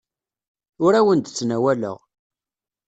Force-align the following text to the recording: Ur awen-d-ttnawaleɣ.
Ur 0.85 0.93
awen-d-ttnawaleɣ. 0.99 1.97